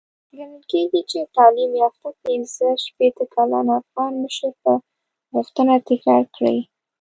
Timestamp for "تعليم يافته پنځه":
1.35-2.67